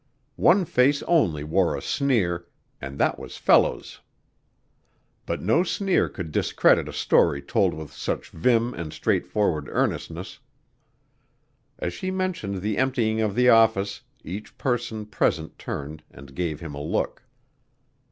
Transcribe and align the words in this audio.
One 0.41 0.65
face 0.65 1.03
only 1.03 1.43
wore 1.43 1.75
a 1.75 1.79
sneer, 1.83 2.47
and 2.81 2.97
that 2.97 3.19
was 3.19 3.37
Fellows's. 3.37 3.99
But 5.27 5.43
no 5.43 5.61
sneer 5.61 6.09
could 6.09 6.31
discredit 6.31 6.89
a 6.89 6.91
story 6.91 7.39
told 7.39 7.75
with 7.75 7.93
such 7.93 8.31
vim 8.31 8.73
and 8.73 8.91
straightforward 8.93 9.67
earnestness. 9.69 10.39
As 11.77 11.93
she 11.93 12.09
mentioned 12.09 12.61
the 12.63 12.79
emptying 12.79 13.21
of 13.21 13.35
the 13.35 13.49
office, 13.49 14.01
each 14.23 14.57
person 14.57 15.05
present 15.05 15.59
turned 15.59 16.01
and 16.09 16.33
gave 16.33 16.61
him 16.61 16.73
a 16.73 16.81
look. 16.81 17.21